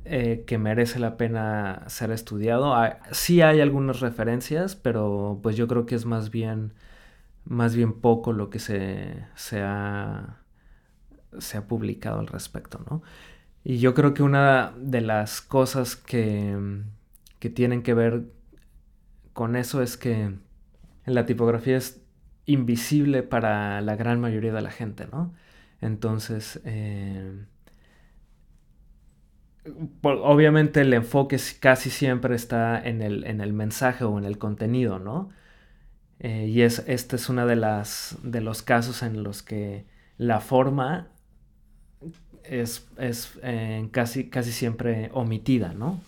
eh, 0.04 0.42
que 0.46 0.58
merece 0.58 0.98
la 0.98 1.16
pena 1.16 1.84
ser 1.86 2.10
estudiado. 2.10 2.74
sí 3.12 3.40
hay 3.40 3.60
algunas 3.60 4.00
referencias, 4.00 4.74
pero 4.74 5.38
pues 5.42 5.56
yo 5.56 5.68
creo 5.68 5.86
que 5.86 5.94
es 5.94 6.06
más 6.06 6.30
bien, 6.30 6.72
más 7.44 7.74
bien 7.74 8.00
poco 8.00 8.32
lo 8.32 8.50
que 8.50 8.58
se, 8.58 9.24
se, 9.34 9.62
ha, 9.62 10.42
se 11.38 11.58
ha 11.58 11.66
publicado 11.66 12.20
al 12.20 12.26
respecto, 12.26 12.84
¿no? 12.88 13.02
Y 13.64 13.78
yo 13.78 13.94
creo 13.94 14.14
que 14.14 14.22
una 14.22 14.74
de 14.76 15.00
las 15.00 15.40
cosas 15.40 15.96
que, 15.96 16.56
que 17.38 17.50
tienen 17.50 17.82
que 17.82 17.94
ver 17.94 18.24
con 19.32 19.56
eso 19.56 19.82
es 19.82 19.96
que 19.96 20.34
la 21.06 21.26
tipografía 21.26 21.76
es 21.76 22.02
invisible 22.46 23.22
para 23.22 23.80
la 23.80 23.96
gran 23.96 24.20
mayoría 24.20 24.52
de 24.52 24.62
la 24.62 24.70
gente, 24.70 25.06
¿no? 25.10 25.34
Entonces, 25.80 26.60
eh, 26.64 27.44
obviamente 30.02 30.80
el 30.80 30.92
enfoque 30.94 31.38
casi 31.60 31.90
siempre 31.90 32.34
está 32.34 32.80
en 32.82 33.02
el, 33.02 33.24
en 33.24 33.40
el, 33.40 33.52
mensaje 33.52 34.04
o 34.04 34.18
en 34.18 34.24
el 34.24 34.38
contenido, 34.38 34.98
¿no? 34.98 35.30
Eh, 36.22 36.46
y 36.46 36.62
es, 36.62 36.84
este 36.86 37.16
es 37.16 37.28
uno 37.28 37.46
de, 37.46 37.56
de 38.22 38.40
los 38.40 38.62
casos 38.62 39.02
en 39.02 39.22
los 39.22 39.42
que 39.42 39.84
la 40.16 40.40
forma 40.40 41.08
es, 42.44 42.88
es 42.96 43.38
eh, 43.42 43.86
casi, 43.90 44.30
casi 44.30 44.52
siempre 44.52 45.10
omitida, 45.12 45.74
¿no? 45.74 46.00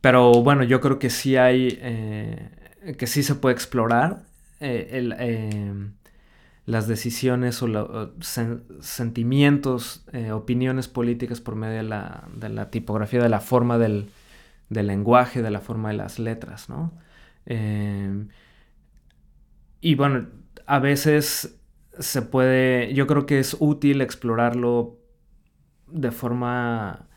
Pero 0.00 0.42
bueno, 0.42 0.64
yo 0.64 0.80
creo 0.80 0.98
que 0.98 1.10
sí 1.10 1.36
hay 1.36 1.78
que 2.98 3.06
sí 3.06 3.22
se 3.22 3.36
puede 3.36 3.54
explorar 3.54 4.22
eh, 4.60 5.10
em, 5.18 5.92
las 6.66 6.86
decisiones 6.86 7.62
o 7.62 7.66
los 7.66 8.10
sentimientos, 8.80 10.04
eh, 10.12 10.30
opiniones 10.30 10.86
políticas 10.86 11.40
por 11.40 11.56
medio 11.56 11.78
de 11.78 12.48
la, 12.48 12.70
tipografía, 12.70 13.20
de 13.20 13.28
la 13.28 13.40
forma 13.40 13.78
del, 13.78 14.08
lenguaje, 14.70 15.42
de 15.42 15.50
la 15.50 15.60
forma 15.60 15.90
de 15.90 15.96
las 15.96 16.18
letras, 16.20 16.68
¿no? 16.68 16.92
Y 19.82 19.96
bueno, 19.96 20.28
a 20.66 20.78
veces 20.78 21.60
se 21.98 22.22
puede, 22.22 22.94
yo 22.94 23.06
creo 23.06 23.26
que 23.26 23.40
es 23.40 23.56
útil 23.58 24.00
explorarlo 24.00 24.98
de 25.88 26.12
forma 26.12 27.08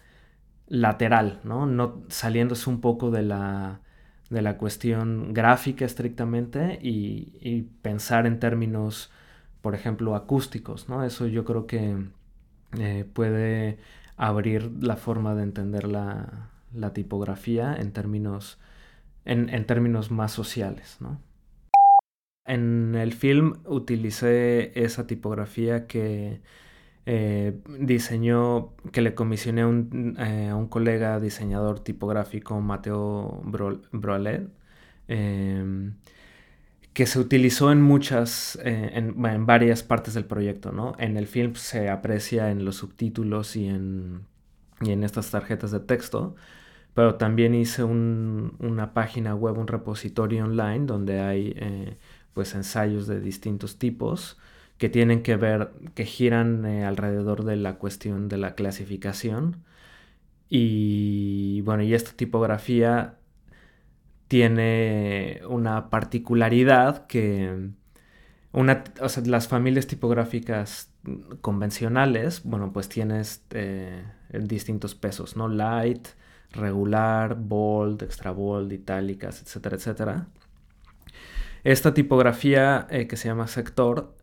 lateral, 0.68 1.40
¿no? 1.44 1.68
No 1.68 2.04
saliéndose 2.10 2.70
un 2.70 2.82
poco 2.82 3.12
de 3.12 3.22
la, 3.22 3.82
de 4.30 4.42
la 4.42 4.58
cuestión 4.58 5.34
gráfica 5.34 5.86
estrictamente 5.86 6.80
y, 6.82 7.70
pensar 7.84 8.26
en 8.26 8.40
términos, 8.40 9.12
por 9.62 9.76
ejemplo, 9.76 10.16
acústicos, 10.16 10.90
¿no? 10.90 11.04
Eso 11.04 11.28
yo 11.28 11.46
creo 11.46 11.68
que, 11.68 12.08
eh, 12.80 13.06
puede 13.14 13.78
abrir 14.18 14.72
la 14.82 14.96
forma 14.98 15.36
de 15.36 15.44
entender 15.44 15.88
la, 15.88 16.50
tipografía 16.94 17.76
en 17.76 17.92
términos, 17.94 18.58
en, 19.26 19.66
términos 19.66 20.12
más 20.12 20.32
sociales, 20.32 20.98
En 22.46 22.96
el 22.96 23.14
film 23.14 23.56
utilicé 23.66 24.72
esa 24.80 25.08
tipografía 25.08 25.88
que 25.88 26.42
eh, 27.08 27.60
diseñó, 27.80 28.74
que 28.92 29.02
le 29.02 29.16
comisioné 29.16 29.62
a 29.62 29.68
un, 29.68 30.16
eh, 30.20 30.50
a 30.50 30.56
un, 30.56 30.68
colega 30.68 31.20
diseñador 31.20 31.80
tipográfico, 31.84 32.60
Mateo 32.62 33.42
Brolet, 33.92 34.50
em, 35.08 35.96
que 36.94 37.06
se 37.06 37.20
utilizó 37.20 37.72
en 37.72 37.82
muchas, 37.82 38.58
eh, 38.64 38.92
en, 38.96 39.46
varias 39.46 39.84
partes 39.84 40.14
del 40.14 40.26
proyecto, 40.26 40.72
¿no? 40.72 40.94
En 41.00 41.18
el 41.18 41.28
film 41.28 41.56
se 41.56 41.90
aprecia 41.90 42.52
en 42.52 42.66
los 42.66 42.78
subtítulos 42.78 43.56
y 43.56 43.68
en, 43.68 44.26
y 44.82 44.92
en 44.92 45.04
estas 45.04 45.32
tarjetas 45.32 45.72
de 45.72 45.80
texto, 45.82 46.36
pero 46.94 47.16
también 47.16 47.56
hice 47.56 47.84
una 47.84 48.94
página 48.94 49.36
web, 49.36 49.58
un 49.58 49.68
repositorio 49.68 50.46
online 50.46 50.86
donde 50.86 51.20
hay 51.22 51.98
pues 52.36 52.54
ensayos 52.56 53.08
de 53.08 53.20
distintos 53.22 53.80
tipos 53.80 54.38
que 54.78 54.90
tienen 54.90 55.24
que 55.24 55.38
ver, 55.38 55.72
que 55.96 56.06
giran 56.06 56.66
eh, 56.66 56.86
alrededor 56.86 57.46
de 57.46 57.56
la 57.56 57.76
cuestión 57.76 58.28
de 58.30 58.38
la 58.38 58.56
clasificación. 58.56 59.64
Y 60.50 61.62
bueno, 61.62 61.84
y 61.84 61.94
esta 61.96 62.12
tipografía 62.14 63.18
tiene 64.28 65.42
una 65.50 65.90
particularidad 65.90 67.08
que 67.08 67.70
una, 68.52 68.84
o 69.02 69.10
sea, 69.10 69.24
las 69.26 69.48
familias 69.48 69.88
tipográficas 69.88 70.92
convencionales, 71.42 72.44
bueno, 72.44 72.74
pues 72.74 72.90
tienes 72.90 73.46
eh, 73.52 74.04
distintos 74.30 74.96
pesos, 74.96 75.36
¿no? 75.38 75.48
Light, 75.48 76.08
regular, 76.52 77.36
bold, 77.36 78.04
extra 78.04 78.32
bold, 78.32 78.72
itálicas, 78.74 79.42
etcétera, 79.42 79.76
etcétera. 79.78 80.28
Esta 81.66 81.96
tipografía 81.96 82.86
eh, 82.92 83.08
que 83.08 83.18
se 83.18 83.28
llama 83.28 83.48
sector 83.48 84.16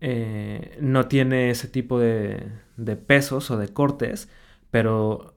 eh, 0.00 0.78
no 0.80 1.08
tiene 1.08 1.50
ese 1.50 1.66
tipo 1.66 1.98
de, 1.98 2.52
pesos 3.06 3.50
o 3.50 3.58
de 3.58 3.68
cortes, 3.68 4.28
pero 4.70 5.34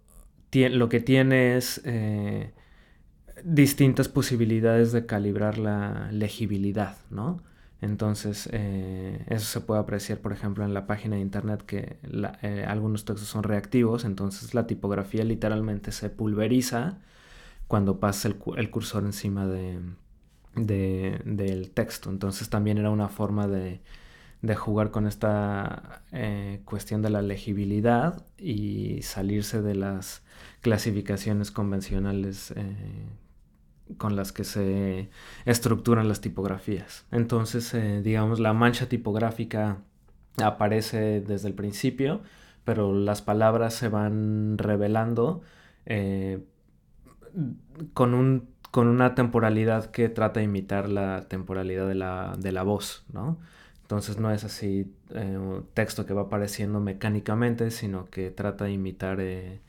lo 0.53 0.87
que 0.87 0.99
tiene 0.99 1.57
es 1.57 1.81
eh, 1.83 2.53
distintas 3.43 4.07
posibilidades 4.07 4.91
de 4.91 5.07
calibrar 5.07 5.57
la 5.57 6.11
legibilidad, 6.11 6.97
¿no? 7.09 7.41
Entonces, 7.81 8.45
eso 8.45 9.45
se 9.45 9.61
puede 9.61 9.79
apreciar, 9.81 10.19
por 10.19 10.33
ejemplo, 10.33 10.63
en 10.63 10.75
la 10.75 10.85
página 10.85 11.15
de 11.15 11.23
internet 11.23 11.63
que 11.65 11.97
algunos 12.67 13.05
textos 13.05 13.27
son 13.27 13.41
reactivos, 13.41 14.05
entonces 14.05 14.53
la 14.53 14.67
tipografía 14.67 15.23
literalmente 15.23 15.91
se 15.91 16.11
pulveriza 16.11 16.99
cuando 17.67 17.99
pasa 17.99 18.27
el, 18.27 18.69
cursor 18.69 19.05
encima 19.05 19.47
del 20.55 21.71
texto. 21.71 22.09
Entonces 22.09 22.49
también 22.49 22.77
era 22.77 22.89
una 22.89 23.07
forma 23.07 23.47
de, 23.47 23.81
de 24.41 24.55
jugar 24.55 24.91
con 24.91 25.07
esta 25.07 26.03
eh, 26.11 26.61
cuestión 26.65 27.01
de 27.01 27.09
la 27.09 27.21
legibilidad 27.21 28.25
y 28.37 29.01
salirse 29.03 29.61
de 29.61 29.75
las 29.75 30.23
clasificaciones 30.61 31.51
convencionales 31.51 32.51
eh, 32.55 32.75
con 33.97 34.15
las 34.15 34.31
que 34.31 34.43
se 34.43 35.09
estructuran 35.45 36.07
las 36.07 36.21
tipografías. 36.21 37.05
Entonces, 37.11 37.73
eh, 37.73 38.01
digamos, 38.01 38.39
la 38.39 38.53
mancha 38.53 38.87
tipográfica 38.89 39.77
aparece 40.37 41.21
desde 41.21 41.47
el 41.49 41.53
principio, 41.53 42.21
pero 42.63 42.93
las 42.93 43.21
palabras 43.21 43.73
se 43.73 43.89
van 43.89 44.57
revelando 44.57 45.41
con, 47.93 48.13
un, 48.13 48.49
con 48.71 48.87
una 48.87 49.15
temporalidad 49.15 49.91
que 49.91 50.09
trata 50.09 50.39
de 50.39 50.45
imitar 50.45 50.89
la 50.89 51.27
temporalidad 51.27 51.87
de 51.87 51.95
la, 51.95 52.35
de 52.37 52.51
la 52.53 52.63
voz, 52.63 53.03
¿no? 53.11 53.37
Entonces 53.81 54.17
no 54.17 54.31
es 54.31 54.45
así 54.45 54.89
eh, 55.13 55.37
un 55.37 55.67
texto 55.73 56.05
que 56.05 56.13
va 56.13 56.21
apareciendo 56.21 56.79
mecánicamente, 56.79 57.71
sino 57.71 58.09
que 58.09 58.31
trata 58.31 58.63
de 58.63 58.71
imitar 58.71 59.19
eh, 59.19 59.59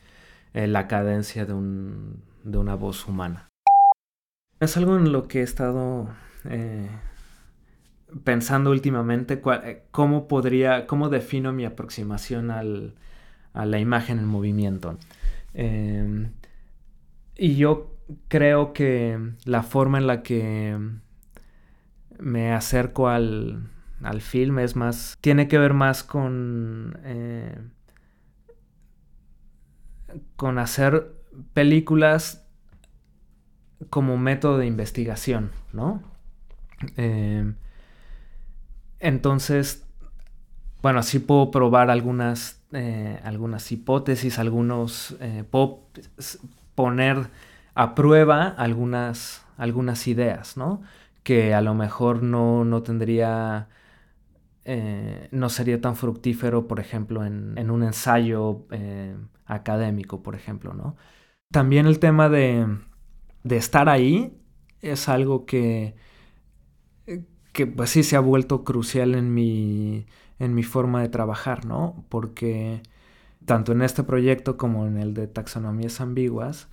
eh, 0.54 0.68
la 0.68 0.86
cadencia 0.86 1.44
de, 1.44 1.52
un, 1.52 2.22
de, 2.44 2.58
una 2.58 2.76
voz 2.76 3.08
humana. 3.08 3.48
Es 4.60 4.76
algo 4.76 4.96
en 4.96 5.10
lo 5.10 5.26
que 5.26 5.40
he 5.40 5.42
estado 5.42 6.08
pensando 8.22 8.70
últimamente, 8.70 9.42
cómo 9.90 10.28
podría, 10.28 10.86
cómo 10.86 11.08
defino 11.08 11.52
mi 11.52 11.64
aproximación 11.64 12.52
al, 12.52 12.94
a 13.54 13.66
la 13.66 13.80
imagen 13.80 14.20
en 14.20 14.26
movimiento. 14.26 14.98
Em, 15.54 16.30
y 17.36 17.56
yo 17.56 17.91
creo 18.28 18.72
que 18.72 19.18
la 19.44 19.62
forma 19.62 19.98
en 19.98 20.06
la 20.06 20.22
que 20.22 20.78
me 22.18 22.52
acerco 22.52 23.08
al, 23.08 23.68
al 24.02 24.20
film 24.20 24.58
es 24.58 24.76
más, 24.76 25.18
tiene 25.20 25.48
que 25.48 25.58
ver 25.58 25.74
más 25.74 26.02
con, 26.02 26.98
eh, 27.04 27.56
con 30.36 30.58
hacer 30.58 31.12
películas 31.54 32.46
como 33.90 34.16
método 34.16 34.58
de 34.58 34.66
investigación, 34.66 35.50
¿no? 35.72 36.02
Eh, 36.96 37.52
entonces, 39.00 39.86
bueno, 40.80 41.02
sí 41.02 41.18
puedo 41.18 41.50
probar 41.50 41.90
algunas, 41.90 42.60
eh, 42.72 43.20
algunas 43.24 43.70
hipótesis, 43.70 44.38
algunos, 44.38 45.16
puedo 45.50 45.88
poner 46.74 47.28
a 47.74 47.94
prueba 47.94 48.48
algunas, 48.48 49.46
algunas 49.56 50.06
ideas, 50.08 50.56
¿no? 50.56 50.82
Que 51.22 51.54
a 51.54 51.60
lo 51.60 51.74
mejor 51.74 52.22
no, 52.22 52.64
no 52.64 52.82
tendría 52.82 53.68
eh, 54.64 55.28
no 55.32 55.48
sería 55.48 55.80
tan 55.80 55.96
fructífero, 55.96 56.68
por 56.68 56.78
ejemplo, 56.78 57.24
en, 57.24 57.70
un 57.70 57.82
ensayo 57.82 58.66
eh, 58.70 59.16
académico, 59.46 60.22
por 60.22 60.36
ejemplo, 60.36 60.72
¿no? 60.74 60.96
También 61.50 61.86
el 61.86 61.98
tema 61.98 62.28
de, 62.28 62.66
estar 63.44 63.88
ahí 63.88 64.38
es 64.80 65.08
algo 65.08 65.46
que, 65.46 65.96
que, 67.52 67.66
pues 67.66 67.90
sí, 67.90 68.02
se 68.04 68.16
ha 68.16 68.20
vuelto 68.20 68.64
crucial 68.64 69.14
en 69.14 69.34
mi, 69.34 70.06
en 70.38 70.54
mi 70.54 70.62
forma 70.62 71.02
de 71.02 71.08
trabajar, 71.08 71.64
¿no? 71.66 72.04
Porque 72.08 72.82
tanto 73.44 73.72
en 73.72 73.82
este 73.82 74.04
proyecto 74.04 74.56
como 74.56 74.86
en 74.86 74.98
el 74.98 75.14
de 75.14 75.26
taxonomías 75.26 76.00
ambiguas, 76.00 76.68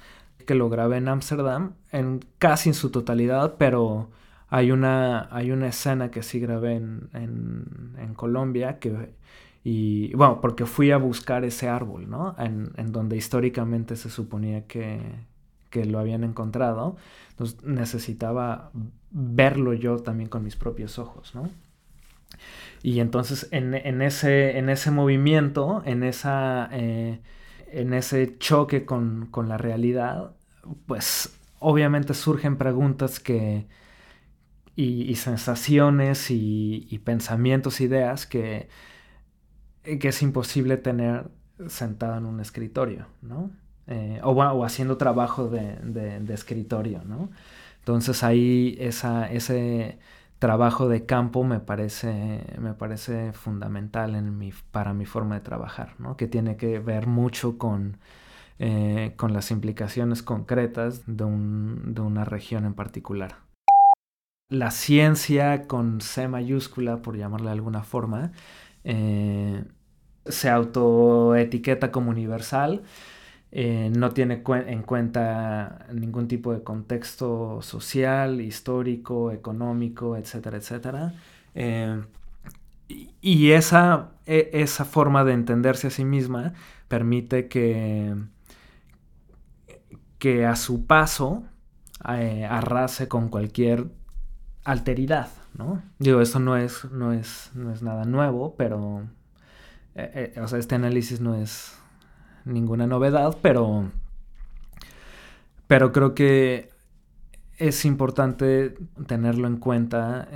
que 0.49 0.55
lo 0.55 0.67
grabé 0.67 0.97
en 0.97 1.07
Ámsterdam, 1.07 1.73
en 1.91 2.25
casi 2.39 2.69
en 2.69 2.73
su 2.73 2.89
totalidad, 2.89 3.57
pero 3.59 4.09
hay 4.47 4.71
una, 4.71 5.27
hay 5.29 5.51
una 5.51 5.67
escena 5.67 6.09
que 6.09 6.23
sí 6.23 6.39
grabé 6.39 6.77
en, 6.77 7.07
en, 7.13 8.15
Colombia 8.15 8.79
que, 8.79 9.13
y 9.63 10.11
bueno, 10.15 10.41
porque 10.41 10.65
fui 10.65 10.89
a 10.89 10.97
buscar 10.97 11.45
ese 11.45 11.69
árbol, 11.69 12.09
¿no? 12.09 12.35
En, 12.39 12.71
en 12.77 12.91
donde 12.91 13.15
históricamente 13.15 13.95
se 13.95 14.09
suponía 14.09 14.65
que, 14.65 14.99
que, 15.69 15.85
lo 15.85 15.99
habían 15.99 16.23
encontrado. 16.23 16.95
Entonces 17.29 17.63
necesitaba 17.63 18.71
verlo 19.11 19.75
yo 19.75 19.97
también 19.97 20.29
con 20.29 20.43
mis 20.43 20.55
propios 20.55 20.97
ojos, 20.97 21.35
¿no? 21.35 21.47
Y 22.81 23.01
entonces 23.01 23.47
en, 23.51 23.75
en 23.75 24.01
ese, 24.01 24.57
en 24.57 24.69
ese 24.69 24.89
movimiento, 24.89 25.83
en, 25.85 26.01
esa, 26.01 26.69
eh, 26.71 27.21
en 27.71 27.93
ese 27.93 28.35
choque 28.39 28.83
con, 28.83 29.27
con 29.27 29.47
la 29.47 29.59
realidad, 29.59 30.31
pues 30.85 31.37
obviamente 31.59 32.13
surgen 32.13 32.57
preguntas 32.57 33.19
que, 33.19 33.67
y, 34.75 35.15
sensaciones 35.15 36.31
y, 36.31 37.01
pensamientos, 37.03 37.81
ideas 37.81 38.25
que, 38.25 38.69
que 39.83 40.07
es 40.07 40.21
imposible 40.21 40.77
tener 40.77 41.29
sentado 41.67 42.17
en 42.17 42.25
un 42.25 42.39
escritorio, 42.39 43.07
¿no? 43.21 43.51
Eh, 43.87 44.21
o, 44.23 44.63
haciendo 44.63 44.97
trabajo 44.97 45.49
de, 45.49 46.23
escritorio, 46.33 47.03
¿no? 47.03 47.29
Entonces 47.79 48.23
ahí 48.23 48.77
esa, 48.79 49.29
ese 49.31 49.99
trabajo 50.37 50.87
de 50.87 51.05
campo 51.05 51.43
me 51.43 51.59
parece, 51.59 52.43
me 52.59 52.73
parece 52.73 53.33
fundamental 53.33 54.15
en 54.15 54.37
mi, 54.37 54.53
para 54.71 54.93
mi 54.93 55.05
forma 55.05 55.35
de 55.35 55.41
trabajar, 55.41 55.95
¿no? 55.99 56.15
Que 56.15 56.27
tiene 56.27 56.55
que 56.55 56.79
ver 56.79 57.07
mucho 57.07 57.57
con, 57.57 57.97
eh, 58.59 59.13
con 59.17 59.33
las 59.33 59.51
implicaciones 59.51 60.23
concretas 60.23 61.03
de, 61.07 61.23
un, 61.23 61.93
de 61.93 62.01
una 62.01 62.25
región 62.25 62.65
en 62.65 62.73
particular 62.73 63.49
la 64.49 64.71
ciencia 64.71 65.67
con 65.67 66.01
C 66.01 66.27
mayúscula, 66.27 67.01
por 67.01 67.15
llamarle 67.17 67.47
de 67.47 67.53
alguna 67.53 67.83
forma, 67.83 68.31
eh, 68.83 69.63
se 70.25 70.49
autoetiqueta 70.49 71.91
como 71.91 72.09
universal, 72.11 72.83
eh, 73.51 73.91
no 73.95 74.11
tiene 74.11 74.43
en 74.67 74.83
cuenta 74.83 75.87
ningún 75.93 76.27
tipo 76.27 76.53
de 76.53 76.63
contexto 76.63 77.61
social, 77.61 78.41
histórico, 78.41 79.31
económico, 79.31 80.17
etcétera, 80.17 80.57
etcétera. 80.57 81.13
Eh, 81.55 82.03
y 83.21 83.51
esa, 83.51 84.11
e, 84.25 84.49
esa 84.53 84.85
forma 84.85 85.23
de 85.23 85.33
entenderse 85.33 85.87
a 85.87 85.89
sí 85.91 86.05
misma 86.05 86.53
permite 86.87 87.47
que, 87.47 88.15
que 90.19 90.45
a 90.45 90.55
su 90.55 90.85
paso 90.85 91.43
eh, 92.07 92.45
arrase 92.45 93.07
con 93.07 93.29
cualquier 93.29 93.87
alteridad, 94.63 95.29
¿no? 95.53 95.81
Digo, 95.97 96.21
esto 96.21 96.39
no 96.39 96.57
es, 96.57 96.85
no 96.91 97.13
es, 97.13 97.51
no 97.55 97.71
es 97.71 97.81
nada 97.81 98.05
nuevo, 98.05 98.55
pero... 98.55 99.07
Eh, 99.95 100.33
eh, 100.35 100.39
o 100.39 100.47
sea, 100.47 100.59
este 100.59 100.75
análisis 100.75 101.19
no 101.21 101.35
es 101.35 101.77
ninguna 102.45 102.85
novedad, 102.85 103.37
pero... 103.41 103.91
Pero 105.67 105.91
creo 105.91 106.13
que 106.15 106.69
es 107.57 107.85
importante 107.85 108.75
tenerlo 109.07 109.47
en 109.47 109.57
cuenta 109.57 110.27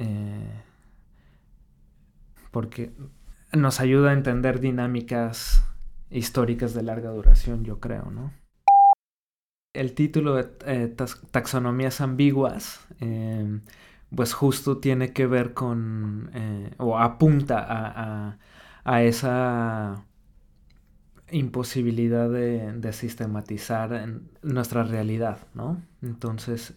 porque 2.52 2.94
nos 3.52 3.80
ayuda 3.80 4.12
a 4.12 4.14
entender 4.14 4.60
dinámicas 4.60 5.66
históricas 6.12 6.76
de 6.76 6.84
larga 6.84 7.10
duración, 7.10 7.64
yo 7.64 7.80
creo, 7.80 8.12
¿no? 8.12 8.32
El 9.74 9.94
título 9.94 10.36
de 10.36 10.48
eh, 10.66 10.96
Taxonomías 11.32 12.02
ambiguas, 12.02 12.86
em, 13.00 13.62
pues 14.16 14.34
justo 14.34 14.78
tiene 14.78 15.14
que 15.14 15.28
ver 15.28 15.54
con, 15.54 16.30
eh, 16.34 16.72
o 16.78 16.98
apunta 17.00 18.38
a, 18.86 19.04
esa 19.04 20.06
imposibilidad 21.32 22.30
de, 22.30 22.94
sistematizar 22.94 24.10
nuestra 24.44 24.84
realidad, 24.84 25.40
¿no? 25.56 25.82
Entonces, 26.02 26.76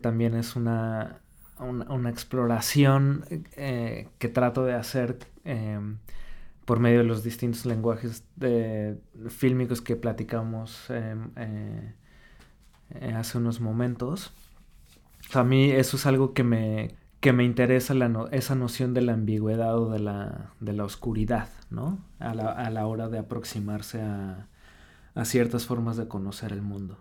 también 0.00 0.34
es 0.34 0.56
una, 0.56 1.20
una, 1.58 2.10
exploración 2.10 3.24
eh, 3.56 4.08
que 4.18 4.28
trato 4.28 4.64
de 4.64 4.74
hacer 4.74 5.18
por 6.66 6.80
medio 6.80 6.98
de 6.98 7.04
los 7.04 7.22
distintos 7.22 7.64
lenguajes 7.64 8.24
de, 8.34 8.98
fílmicos 9.28 9.80
que 9.80 9.96
platicamos 9.96 10.90
em, 10.90 11.30
eh, 11.36 11.94
eh, 12.90 13.12
hace 13.14 13.38
unos 13.38 13.60
momentos. 13.60 14.32
a 15.32 15.44
mí 15.44 15.70
eso 15.70 15.96
es 15.96 16.06
algo 16.06 16.34
que 16.34 16.42
me, 16.42 16.96
que 17.20 17.32
me 17.32 17.44
interesa, 17.44 17.94
esa 18.32 18.54
noción 18.56 18.94
de 18.94 19.00
la 19.00 19.14
ambigüedad 19.14 19.78
o 19.78 19.90
de 19.90 20.00
la, 20.00 20.50
de 20.60 20.72
la 20.72 20.84
oscuridad, 20.84 21.48
¿no? 21.70 21.98
A 22.18 22.34
la, 22.34 22.50
a 22.50 22.68
la 22.70 22.86
hora 22.86 23.08
de 23.08 23.18
aproximarse 23.18 24.02
a, 24.02 24.48
a 25.14 25.24
ciertas 25.24 25.66
formas 25.66 25.96
de 25.96 26.08
conocer 26.08 26.52
el 26.52 26.62
mundo. 26.62 26.98